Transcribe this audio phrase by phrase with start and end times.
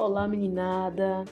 [0.00, 1.24] Olá, meninada!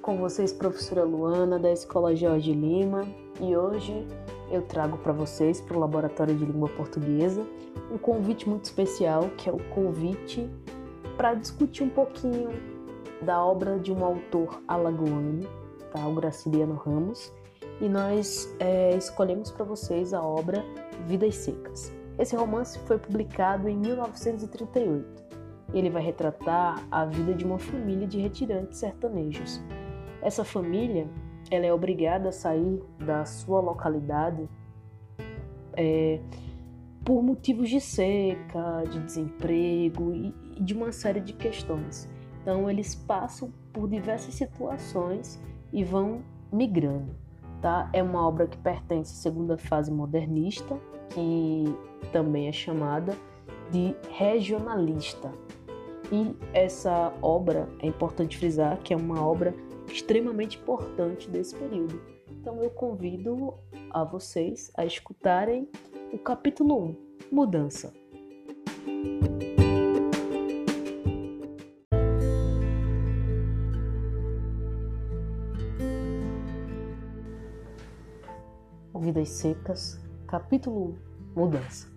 [0.00, 3.06] Com vocês, professora Luana, da Escola Jorge Lima,
[3.42, 4.08] e hoje
[4.50, 7.46] eu trago para vocês, para o Laboratório de Língua Portuguesa,
[7.92, 10.48] um convite muito especial, que é o convite
[11.14, 12.48] para discutir um pouquinho
[13.20, 15.46] da obra de um autor alagoano,
[15.92, 16.08] tá?
[16.08, 17.30] o Graciliano Ramos,
[17.82, 20.64] e nós é, escolhemos para vocês a obra
[21.06, 21.92] Vidas Secas.
[22.18, 25.27] Esse romance foi publicado em 1938.
[25.72, 29.62] Ele vai retratar a vida de uma família de retirantes sertanejos.
[30.22, 31.06] Essa família
[31.50, 34.48] ela é obrigada a sair da sua localidade
[35.76, 36.20] é,
[37.04, 42.08] por motivos de seca, de desemprego e, e de uma série de questões.
[42.42, 45.40] Então eles passam por diversas situações
[45.72, 46.22] e vão
[46.52, 47.14] migrando.
[47.60, 47.88] Tá?
[47.92, 50.78] É uma obra que pertence à segunda fase modernista,
[51.10, 51.64] que
[52.12, 53.16] também é chamada
[53.70, 55.30] de regionalista.
[56.10, 59.54] E essa obra, é importante frisar que é uma obra
[59.86, 62.00] extremamente importante desse período.
[62.30, 63.54] Então eu convido
[63.90, 65.68] a vocês a escutarem
[66.12, 66.96] o capítulo 1,
[67.30, 67.92] Mudança.
[79.08, 80.98] Vidas Secas, capítulo
[81.34, 81.88] 1 Mudança.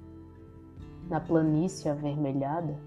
[1.10, 2.80] Na planície avermelhada,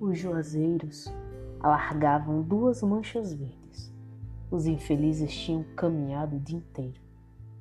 [0.00, 1.12] os juazeiros
[1.60, 3.92] alargavam duas manchas verdes.
[4.50, 7.00] Os infelizes tinham caminhado o dia inteiro.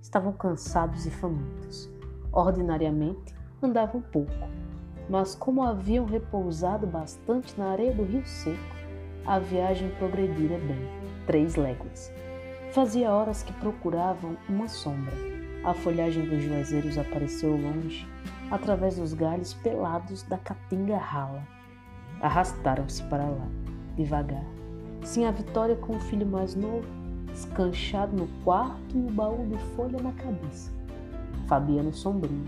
[0.02, 1.90] Estavam cansados e famintos.
[2.32, 4.32] Ordinariamente andavam pouco,
[5.10, 8.76] mas como haviam repousado bastante na areia do rio seco,
[9.26, 12.12] a viagem progredira bem, três léguas.
[12.72, 18.08] Fazia horas que procuravam uma sombra a folhagem dos juazeiros apareceu longe,
[18.50, 21.46] através dos galhos pelados da caatinga rala.
[22.22, 23.48] Arrastaram-se para lá,
[23.96, 24.44] devagar.
[25.04, 26.86] Sim, a Vitória com o filho mais novo,
[27.34, 30.72] escanchado no quarto e o baú de folha na cabeça.
[31.48, 32.44] Fabiano sombrio,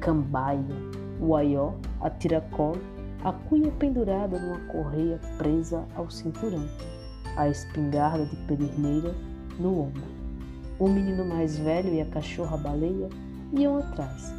[0.00, 0.60] Cambaia,
[1.20, 2.80] o aió, a tiracolo,
[3.24, 6.64] a cunha pendurada numa correia presa ao cinturão,
[7.36, 9.14] a espingarda de pederneira
[9.58, 10.02] no ombro.
[10.78, 13.08] O menino mais velho e a cachorra-baleia
[13.52, 14.34] iam atrás.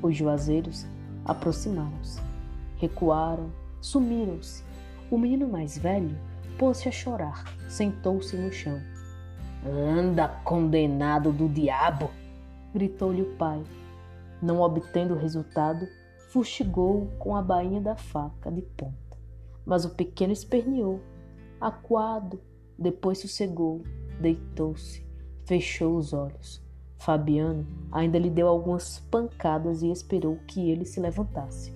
[0.00, 0.86] Os juazeiros
[1.24, 2.20] aproximaram-se,
[2.76, 3.50] recuaram,
[3.80, 4.64] sumiram-se.
[5.10, 6.16] O menino mais velho
[6.58, 8.80] pôs-se a chorar, sentou-se no chão.
[9.64, 12.10] Anda, condenado do diabo!
[12.72, 13.62] gritou-lhe o pai.
[14.42, 15.88] Não obtendo resultado,
[16.30, 19.16] fustigou com a bainha da faca de ponta.
[19.64, 21.00] Mas o pequeno esperneou,
[21.60, 22.40] acuado,
[22.78, 23.82] depois sossegou
[24.20, 25.04] deitou-se,
[25.44, 26.62] fechou os olhos.
[26.98, 31.72] Fabiano ainda lhe deu algumas pancadas e esperou que ele se levantasse.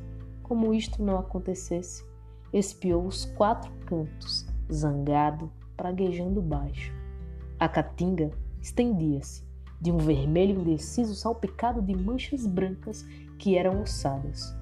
[0.50, 2.04] Como isto não acontecesse,
[2.52, 6.92] espiou os quatro cantos, zangado, praguejando baixo.
[7.56, 9.44] A caatinga estendia-se,
[9.80, 13.04] de um vermelho indeciso salpicado de manchas brancas
[13.38, 14.52] que eram ossadas.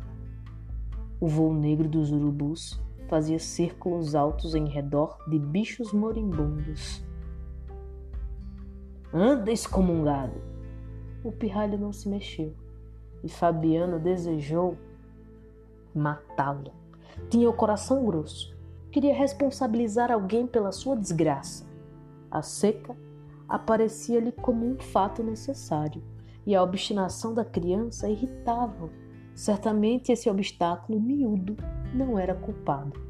[1.19, 2.78] O voo negro dos urubus
[3.09, 7.03] fazia círculos altos em redor de bichos moribundos.
[9.10, 10.38] Anda excomungado!
[11.25, 12.55] O pirralho não se mexeu
[13.25, 14.76] e Fabiano desejou
[15.99, 16.73] matá-lo.
[17.29, 18.57] Tinha o coração grosso,
[18.91, 21.67] queria responsabilizar alguém pela sua desgraça.
[22.31, 22.97] A seca
[23.49, 26.03] aparecia-lhe como um fato necessário
[26.47, 28.91] e a obstinação da criança irritava-o.
[29.35, 31.57] Certamente esse obstáculo miúdo
[31.95, 33.01] não era culpado,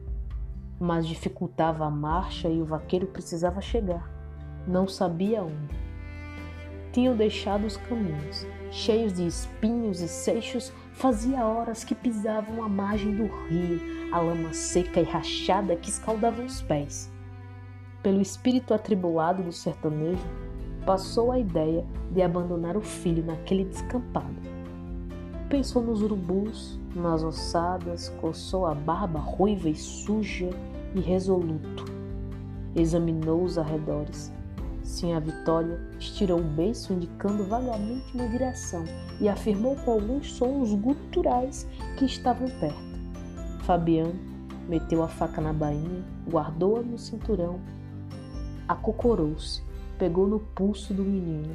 [0.79, 4.11] mas dificultava a marcha e o vaqueiro precisava chegar.
[4.67, 5.88] Não sabia onde
[6.99, 13.15] tinham deixado os caminhos, cheios de espinhos e seixos, fazia horas que pisavam a margem
[13.15, 13.81] do rio,
[14.13, 17.09] a lama seca e rachada que escaldava os pés.
[18.03, 20.27] Pelo espírito atribulado do sertanejo,
[20.85, 24.35] passou a ideia de abandonar o filho naquele descampado.
[25.49, 30.51] Pensou nos urubus, nas ossadas, coçou a barba ruiva e suja
[30.97, 31.85] e resoluto.
[32.75, 34.37] Examinou os arredores
[34.89, 38.87] Sim, a Vitória estirou o beiço indicando vagamente uma direção
[39.21, 41.69] e afirmou com alguns sons guturais
[41.99, 42.99] que estavam perto.
[43.65, 44.19] Fabiano
[44.67, 47.61] meteu a faca na bainha, guardou-a no cinturão,
[48.67, 49.63] acocorou-se,
[49.99, 51.55] pegou no pulso do menino,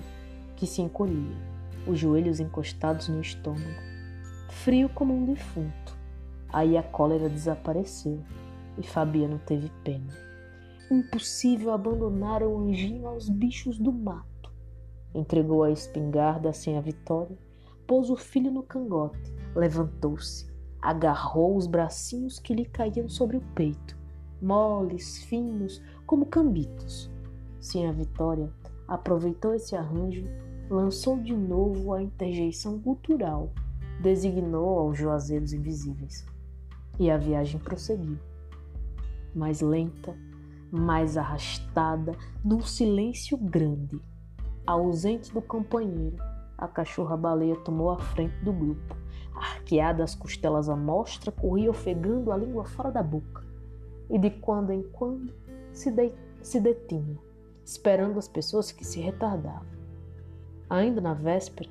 [0.55, 1.35] que se encolhia,
[1.87, 3.81] os joelhos encostados no estômago,
[4.47, 5.97] frio como um defunto.
[6.49, 8.19] Aí a cólera desapareceu
[8.77, 10.32] e Fabiano teve pena.
[10.91, 14.51] Impossível abandonar o anjinho aos bichos do mato.
[15.15, 17.37] Entregou a espingarda sem a vitória,
[17.87, 20.47] pôs o filho no cangote, levantou-se,
[20.81, 23.97] agarrou os bracinhos que lhe caíam sobre o peito,
[24.41, 27.09] moles, finos, como cambitos.
[27.59, 28.51] Sim, a Vitória
[28.87, 30.27] aproveitou esse arranjo,
[30.69, 33.53] lançou de novo a interjeição cultural,
[34.01, 36.25] designou aos juazeiros invisíveis.
[36.99, 38.17] E a viagem prosseguiu.
[39.33, 40.15] Mais lenta,
[40.73, 44.01] mais arrastada, num silêncio grande.
[44.65, 46.17] Ausente do companheiro,
[46.57, 48.97] a cachorra-baleia tomou a frente do grupo.
[49.35, 53.43] Arqueada as costelas à mostra, corria ofegando a língua fora da boca.
[54.09, 55.31] E de quando em quando
[55.71, 56.11] se, de
[56.41, 57.19] se detinha,
[57.63, 59.67] esperando as pessoas que se retardavam.
[60.67, 61.69] Ainda na véspera,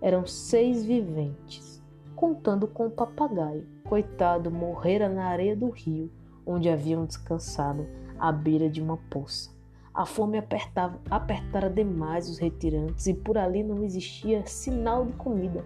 [0.00, 1.82] eram seis viventes,
[2.14, 3.66] contando com o papagaio.
[3.82, 6.08] Coitado, morrera na areia do rio,
[6.46, 7.84] onde haviam descansado
[8.26, 9.50] à beira de uma poça.
[9.92, 15.62] A fome apertava, apertara demais os retirantes e por ali não existia sinal de comida.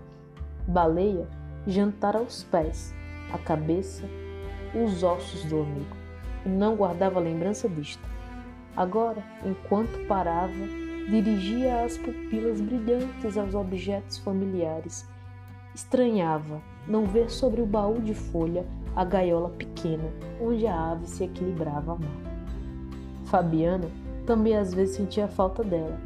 [0.67, 1.29] Baleia
[1.69, 2.93] jantara aos pés,
[3.33, 4.03] a cabeça,
[4.75, 5.97] os ossos do amigo,
[6.45, 8.03] e não guardava lembrança disto.
[8.77, 10.67] Agora, enquanto parava,
[11.09, 15.09] dirigia as pupilas brilhantes aos objetos familiares.
[15.77, 18.67] Estranhava não ver sobre o baú de folha
[18.97, 20.11] a gaiola pequena
[20.41, 22.28] onde a ave se equilibrava a mar.
[23.29, 23.89] Fabiana
[24.27, 25.99] também às vezes sentia falta dela,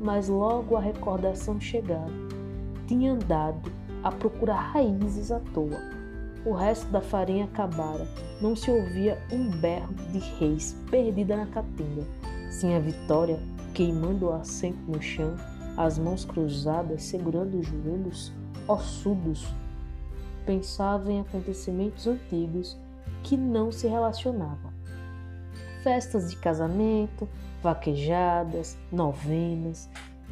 [0.00, 2.10] mas logo a recordação chegava.
[2.86, 3.70] Tinha andado
[4.02, 5.78] a procurar raízes à toa.
[6.44, 8.06] O resto da farinha acabara,
[8.40, 12.06] não se ouvia um berro de reis perdida na caatinga.
[12.50, 13.38] Sim, a Vitória,
[13.74, 15.34] queimando o assento no chão,
[15.76, 18.32] as mãos cruzadas, segurando os joelhos
[18.66, 19.46] ossudos,
[20.46, 22.78] pensava em acontecimentos antigos
[23.22, 24.69] que não se relacionavam.
[25.82, 27.28] Festas de casamento,
[27.62, 29.88] vaquejadas, novenas,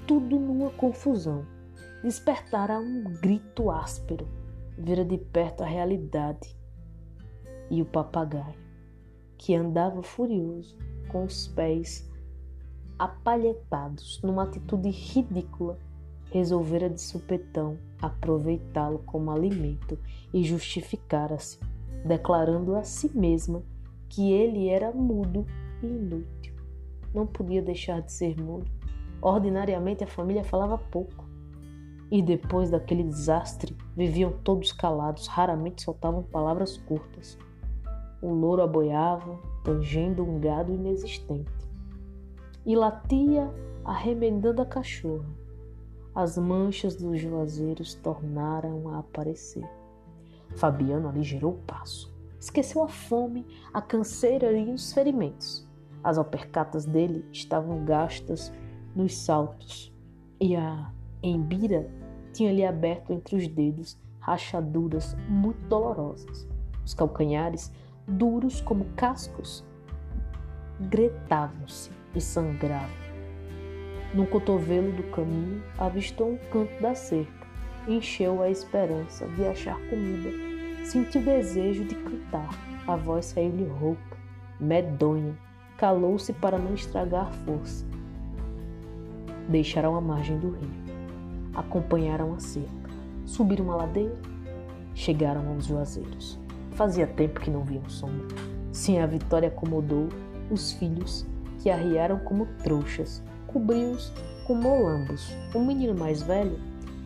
[0.06, 1.44] tudo numa confusão.
[2.02, 4.26] Despertara um grito áspero,
[4.76, 6.56] vira de perto a realidade.
[7.70, 8.58] E o papagaio,
[9.36, 10.76] que andava furioso,
[11.08, 12.08] com os pés
[12.98, 15.78] apalhetados, numa atitude ridícula,
[16.30, 19.98] resolvera de supetão aproveitá-lo como alimento
[20.32, 21.58] e justificara-se,
[22.04, 23.62] declarando a si mesma
[24.08, 25.46] que ele era mudo
[25.82, 26.58] e inútil
[27.14, 28.70] não podia deixar de ser mudo.
[29.20, 31.26] Ordinariamente a família falava pouco.
[32.10, 37.36] E depois daquele desastre, viviam todos calados, raramente soltavam palavras curtas.
[38.22, 41.50] O louro aboiava, tangendo um gado inexistente.
[42.64, 43.52] E latia,
[43.84, 45.28] arremendando a cachorra.
[46.14, 49.68] As manchas dos juazeiros tornaram a aparecer.
[50.56, 52.17] Fabiano aligerou o passo.
[52.40, 55.66] Esqueceu a fome, a canseira e os ferimentos.
[56.02, 58.52] As alpercatas dele estavam gastas
[58.94, 59.92] nos saltos
[60.40, 60.92] e a
[61.22, 61.90] embira
[62.32, 66.46] tinha-lhe aberto entre os dedos rachaduras muito dolorosas.
[66.84, 67.72] Os calcanhares,
[68.06, 69.64] duros como cascos,
[70.80, 73.08] gretavam-se e sangravam.
[74.14, 77.46] No cotovelo do caminho avistou um canto da cerca,
[77.86, 80.47] encheu a esperança de achar comida,
[80.88, 82.48] sentiu desejo de cantar.
[82.86, 84.16] A voz saiu-lhe rouca,
[84.58, 85.36] medonha,
[85.76, 87.84] calou-se para não estragar força.
[89.48, 90.70] Deixaram a margem do rio.
[91.54, 92.90] Acompanharam a cerca.
[93.26, 94.16] Subiram a ladeira.
[94.94, 96.38] Chegaram aos juazeiros.
[96.72, 98.26] Fazia tempo que não viam sombra.
[98.72, 100.08] Sim, a vitória acomodou
[100.50, 101.26] os filhos
[101.62, 104.12] que arriaram como trouxas, cobriu-os
[104.46, 105.36] com molambos.
[105.54, 106.58] O menino mais velho,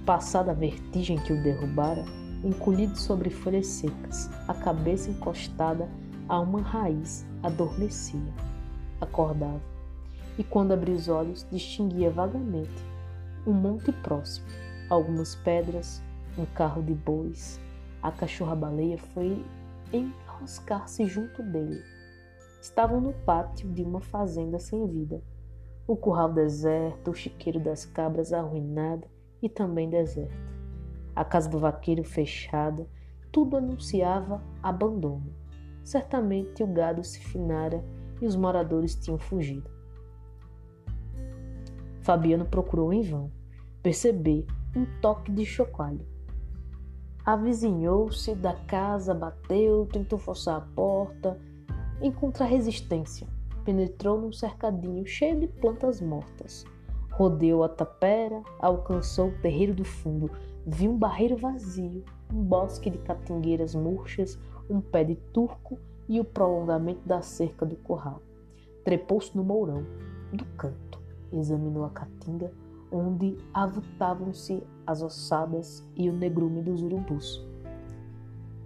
[0.05, 2.05] passada a vertigem que o derrubara,
[2.45, 5.89] encolhido sobre folhas secas, a cabeça encostada
[6.29, 8.33] a uma raiz, adormecia
[9.03, 9.61] acordava,
[10.39, 12.85] e quando abria os olhos, distinguia vagamente
[13.47, 14.47] um monte próximo,
[14.89, 16.01] algumas pedras,
[16.39, 17.61] um carro de bois.
[18.01, 19.45] A cachorra-baleia foi
[19.93, 21.83] enroscar-se junto dele.
[22.61, 25.23] Estavam no pátio de uma fazenda sem vida.
[25.87, 29.07] O curral deserto, o chiqueiro das cabras arruinado
[29.43, 30.52] e também deserto.
[31.15, 32.87] A casa do vaqueiro fechada,
[33.31, 35.33] tudo anunciava abandono.
[35.85, 37.85] Certamente o gado se finara
[38.21, 39.71] e os moradores tinham fugido.
[42.01, 43.31] Fabiano procurou em vão
[43.83, 46.07] perceber um toque de chocalho.
[47.25, 51.39] Avizinhou-se da casa, bateu, tentou forçar a porta,
[52.01, 53.27] encontrar resistência.
[53.65, 56.65] Penetrou num cercadinho cheio de plantas mortas.
[57.13, 60.31] Rodeou a tapera, alcançou o terreiro do fundo,
[60.67, 64.39] viu um barreiro vazio, um bosque de catingueiras murchas,
[64.69, 65.79] um pé de turco
[66.09, 68.21] e o prolongamento da cerca do curral.
[68.85, 69.85] Trepou-se no mourão
[70.33, 71.01] do canto,
[71.33, 72.53] examinou a caatinga,
[72.91, 77.47] onde avultavam-se as ossadas e o negrume dos urubus.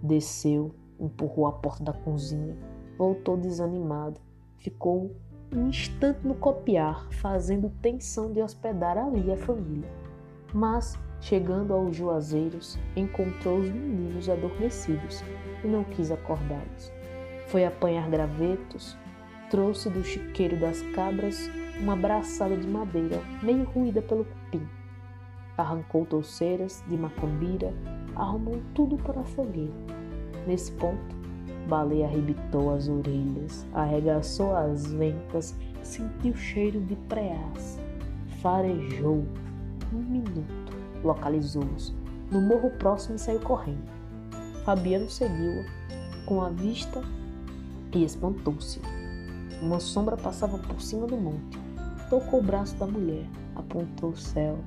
[0.01, 2.57] Desceu, empurrou a porta da cozinha,
[2.97, 4.19] voltou desanimado.
[4.57, 5.11] Ficou
[5.53, 9.89] um instante no copiar, fazendo tensão de hospedar ali a família.
[10.53, 15.23] Mas, chegando aos juazeiros, encontrou os meninos adormecidos
[15.63, 16.91] e não quis acordá-los.
[17.47, 18.97] Foi apanhar gravetos,
[19.49, 24.67] trouxe do chiqueiro das cabras uma braçada de madeira, meio ruída pelo cupim.
[25.57, 27.73] Arrancou touceiras de macambira,
[28.15, 29.73] arrumou tudo para a fogueira.
[30.45, 31.15] Nesse ponto,
[31.67, 37.79] Baleia arrebitou as orelhas, arregaçou as ventas, sentiu cheiro de preás,
[38.41, 39.25] farejou.
[39.93, 40.66] Um minuto,
[41.03, 41.93] localizou-os.
[42.31, 43.89] No morro próximo e saiu correndo.
[44.65, 47.01] Fabiano seguiu-a com a vista
[47.93, 48.81] e espantou-se.
[49.61, 51.57] Uma sombra passava por cima do monte.
[52.09, 53.25] Tocou o braço da mulher,
[53.55, 54.59] apontou o céu.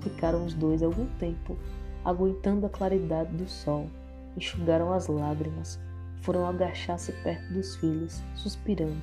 [0.00, 1.56] Ficaram os dois algum tempo,
[2.04, 3.86] aguentando a claridade do sol.
[4.36, 5.78] Enxugaram as lágrimas,
[6.20, 9.02] foram agachar-se perto dos filhos, suspirando.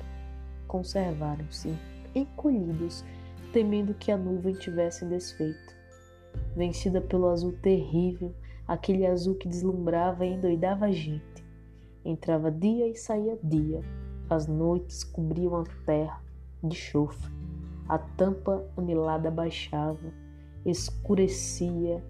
[0.68, 1.74] Conservaram-se
[2.14, 3.04] encolhidos,
[3.52, 5.81] temendo que a nuvem tivesse desfeito.
[6.56, 8.34] Vencida pelo azul terrível,
[8.66, 11.44] aquele azul que deslumbrava e endoidava a gente.
[12.04, 13.80] Entrava dia e saía dia.
[14.28, 16.22] As noites cobriam a terra
[16.62, 17.32] de chofre.
[17.88, 20.12] A tampa anilada baixava,
[20.64, 22.02] escurecia,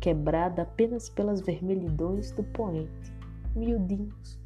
[0.00, 3.12] quebrada apenas pelas vermelhidões do poente.
[3.54, 4.38] Miudinhos,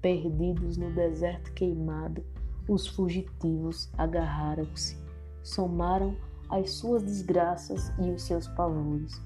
[0.00, 2.24] perdidos no deserto queimado,
[2.68, 4.96] os fugitivos agarraram-se,
[5.42, 6.14] somaram
[6.48, 9.20] as suas desgraças e os seus pavores.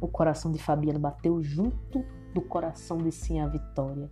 [0.00, 2.04] O coração de Fabiano bateu junto
[2.34, 4.10] do coração de Sim a Vitória.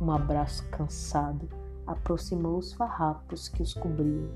[0.00, 1.48] Um abraço cansado
[1.86, 4.28] aproximou os farrapos que os cobriam.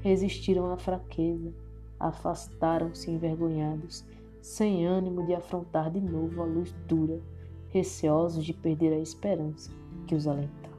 [0.00, 1.52] Resistiram à fraqueza,
[1.98, 4.04] afastaram-se envergonhados,
[4.40, 7.20] sem ânimo de afrontar de novo a luz dura,
[7.68, 9.70] receosos de perder a esperança
[10.06, 10.72] que os alentava.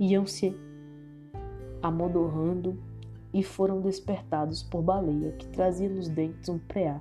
[0.00, 0.56] Iam-se
[1.82, 2.78] amodorrando
[3.32, 7.00] e foram despertados por Baleia, que trazia nos dentes um preá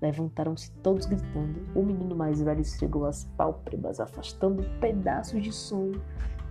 [0.00, 1.60] Levantaram-se todos gritando.
[1.74, 6.00] O menino mais velho esfregou as pálpebras, afastando pedaços de sonho.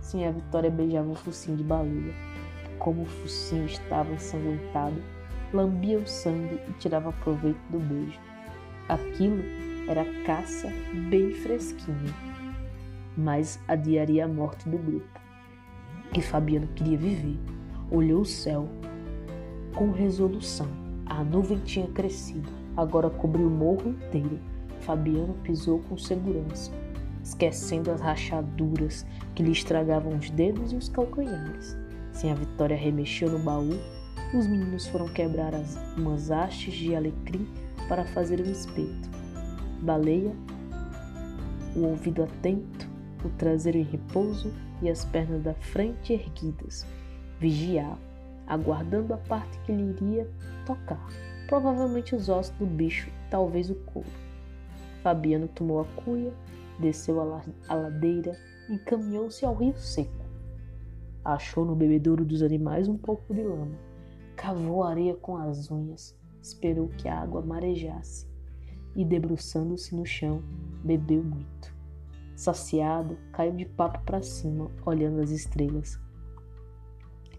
[0.00, 2.14] Sim, a Vitória beijava o focinho de baleia.
[2.78, 5.02] Como o focinho estava ensanguentado,
[5.52, 8.20] lambia o sangue e tirava proveito do beijo.
[8.88, 9.42] Aquilo
[9.88, 10.68] era caça
[11.10, 12.14] bem fresquinha,
[13.16, 15.20] mas adiaria a morte do grupo.
[16.16, 17.38] E Fabiano queria viver.
[17.90, 18.68] Olhou o céu
[19.74, 20.68] com resolução.
[21.06, 24.38] A nuvem tinha crescido agora cobriu o morro inteiro.
[24.80, 26.72] Fabiano pisou com segurança,
[27.22, 31.76] esquecendo as rachaduras que lhe estragavam os dedos e os calcanhares.
[32.12, 33.78] Sem a Vitória remexeu no baú,
[34.34, 37.46] os meninos foram quebrar as, umas hastes de alecrim
[37.88, 39.10] para fazer um espeto.
[39.82, 40.34] Baleia,
[41.76, 42.88] o ouvido atento,
[43.24, 46.86] o traseiro em repouso e as pernas da frente erguidas,
[47.38, 47.98] vigiava,
[48.50, 50.28] aguardando a parte que lhe iria
[50.66, 51.08] tocar
[51.50, 54.08] provavelmente os ossos do bicho, talvez o couro.
[55.02, 56.32] Fabiano tomou a cuia,
[56.78, 58.38] desceu a ladeira
[58.68, 60.24] e encaminhou-se ao rio seco.
[61.24, 63.76] Achou no bebedouro dos animais um pouco de lama,
[64.36, 68.28] cavou a areia com as unhas, esperou que a água marejasse
[68.94, 70.44] e, debruçando-se no chão,
[70.84, 71.74] bebeu muito.
[72.36, 75.98] Saciado, caiu de papo para cima, olhando as estrelas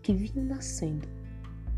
[0.02, 1.08] que vinham nascendo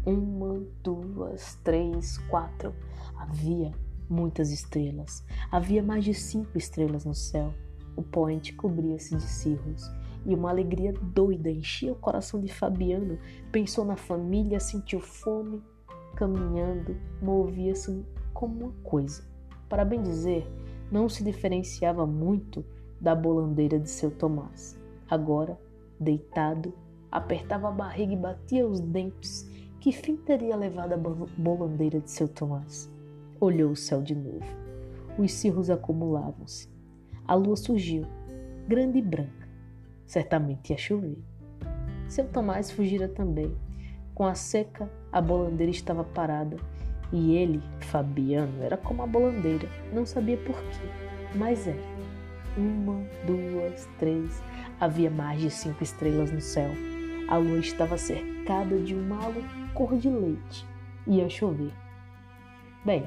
[0.05, 2.73] uma, duas, três, quatro.
[3.15, 3.71] Havia
[4.09, 5.23] muitas estrelas.
[5.51, 7.53] Havia mais de cinco estrelas no céu.
[7.95, 9.89] O poente cobria-se de cirros
[10.25, 13.17] e uma alegria doida enchia o coração de Fabiano.
[13.51, 15.61] Pensou na família, sentiu fome,
[16.15, 19.23] caminhando, movia-se como uma coisa.
[19.69, 20.47] Para bem dizer,
[20.91, 22.65] não se diferenciava muito
[22.99, 24.79] da bolandeira de seu Tomás.
[25.09, 25.59] Agora,
[25.99, 26.73] deitado,
[27.13, 29.47] apertava a barriga e batia os dentes
[29.79, 32.91] que fim teria levado a bolandeira de seu Tomás?
[33.39, 34.43] Olhou o céu de novo.
[35.19, 36.67] Os cirros acumulavam-se.
[37.27, 38.03] A lua surgiu,
[38.67, 39.47] grande e branca.
[40.07, 41.19] Certamente ia chover.
[42.07, 43.55] Seu Tomás fugira também.
[44.15, 46.57] Com a seca, a bolandeira estava parada.
[47.11, 49.69] E ele, Fabiano, era como a bolandeira.
[49.93, 50.87] Não sabia por quê,
[51.35, 51.77] mas era.
[52.57, 54.41] Uma, duas, três.
[54.79, 56.71] Havia mais de cinco estrelas no céu.
[57.27, 60.65] A lua estava cercada de um halo cor de leite.
[61.07, 61.73] Ia chover.
[62.85, 63.03] Bem,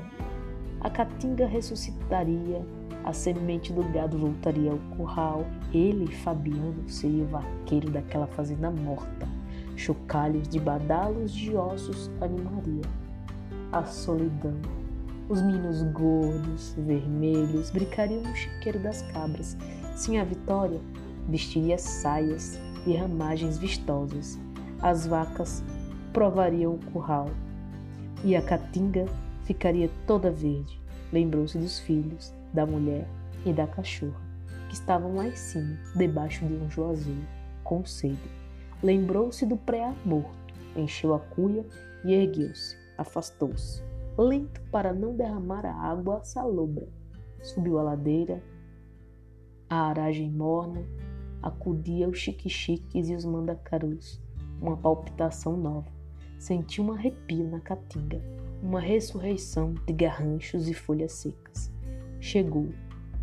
[0.81, 2.65] a caatinga ressuscitaria,
[3.05, 9.29] a semente do gado voltaria ao curral, ele, Fabiano, seria o vaqueiro daquela fazenda morta.
[9.77, 12.85] Chocalhos de badalos de ossos animaria.
[13.71, 14.57] A solidão.
[15.29, 19.57] Os meninos gordos, vermelhos, brincariam no chiqueiro das cabras.
[19.95, 20.81] Sim, a Vitória
[21.29, 24.39] vestiria saias e ramagens vistosas.
[24.81, 25.63] As vacas
[26.13, 27.29] provariam o curral
[28.25, 29.07] e a caatinga
[29.45, 30.81] ficaria toda verde.
[31.13, 33.07] Lembrou-se dos filhos, da mulher
[33.45, 34.21] e da cachorra,
[34.69, 37.27] que estavam lá em cima, debaixo de um juazeiro,
[37.63, 38.19] com sede.
[38.83, 41.65] Lembrou-se do preá morto, encheu a cuia
[42.05, 43.83] e ergueu-se, afastou-se,
[44.19, 46.89] lento para não derramar a água salobra.
[47.43, 48.43] Subiu a ladeira,
[49.69, 50.83] a aragem morna,
[51.47, 54.21] acudia os chique-chiques e os mandacarus,
[54.61, 55.87] uma palpitação nova.
[56.39, 58.21] Sentiu um arrepio na caatinga,
[58.61, 61.73] uma ressurreição de garranchos e folhas secas.
[62.19, 62.71] Chegou,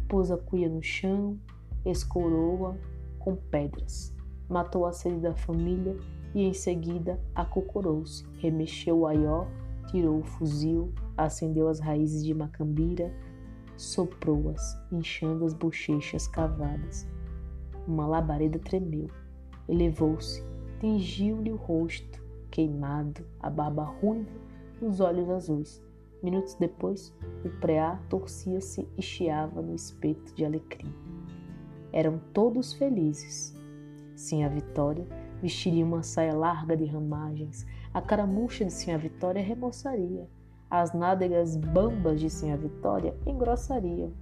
[0.07, 1.37] pôs a cuia no chão,
[1.85, 2.77] escorou-a
[3.19, 4.15] com pedras,
[4.47, 5.97] matou a sede da família
[6.33, 9.45] e em seguida acocorou-se, remexeu o aió,
[9.91, 13.13] tirou o fuzil, acendeu as raízes de macambira,
[13.75, 17.05] soprou-as, inchando as bochechas cavadas.
[17.87, 19.07] Uma labareda tremeu,
[19.67, 20.43] elevou-se,
[20.79, 24.29] tingiu-lhe o rosto, queimado, a barba ruiva,
[24.81, 25.83] os olhos azuis.
[26.21, 27.13] Minutos depois,
[27.43, 30.93] o preá torcia-se e chiava no espeto de alecrim.
[31.91, 33.53] Eram todos felizes.
[34.15, 35.05] Sim, a Vitória
[35.41, 40.27] vestiria uma saia larga de ramagens, a caramuxa de Sinha Vitória remoçaria,
[40.69, 44.13] as nádegas bambas de Sinha Vitória engrossariam,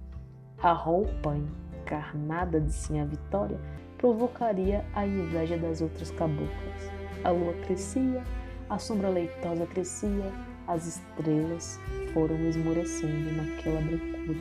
[0.60, 1.36] a roupa
[1.82, 3.58] encarnada de Sinha Vitória
[3.98, 6.90] provocaria a inveja das outras caboclas.
[7.24, 8.22] A lua crescia,
[8.68, 10.32] a sombra leitosa crescia,
[10.66, 11.78] as estrelas
[12.14, 14.38] foram esmorecendo naquela brancura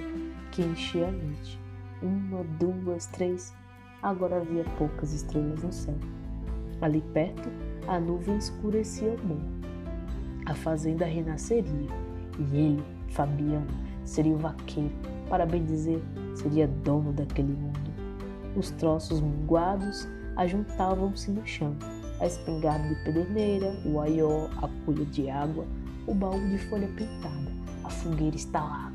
[0.51, 1.59] que enchia a noite.
[2.01, 3.53] Uma, duas, três.
[4.01, 5.95] Agora havia poucas estrelas no céu.
[6.81, 7.49] Ali perto,
[7.87, 9.61] a nuvem escurecia o morro.
[10.47, 11.89] A fazenda renasceria
[12.39, 13.67] e ele, Fabiano,
[14.03, 14.93] seria o vaqueiro,
[15.29, 16.01] para bem dizer,
[16.35, 17.91] seria dono daquele mundo.
[18.55, 21.75] Os troços minguados ajuntavam-se no chão
[22.21, 25.65] a espingarda de pederneira, o aió, a cuia de água,
[26.05, 27.51] o baú de folha pintada.
[27.83, 28.93] A fogueira estalava,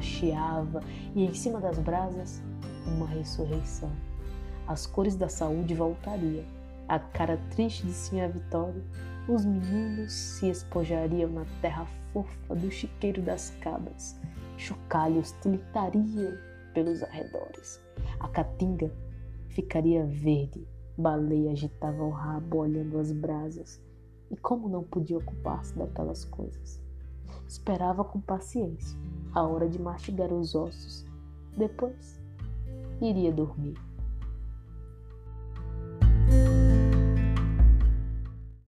[0.00, 0.82] chiava
[1.14, 2.42] e em cima das brasas
[2.86, 3.90] uma ressurreição.
[4.68, 6.44] As cores da saúde voltariam.
[6.88, 8.82] A cara triste de Sinha Vitória,
[9.28, 14.18] os meninos se espojariam na terra fofa do chiqueiro das cabras.
[14.60, 16.36] Chocalhos tilitariam
[16.74, 17.82] pelos arredores.
[18.20, 18.92] A caatinga
[19.48, 20.68] ficaria verde
[20.98, 23.82] Baleia agitava o rabo olhando as brasas
[24.30, 26.78] e, como não podia ocupar-se daquelas coisas,
[27.48, 28.98] esperava com paciência
[29.32, 31.06] a hora de mastigar os ossos.
[31.56, 32.20] Depois,
[33.00, 33.78] iria dormir.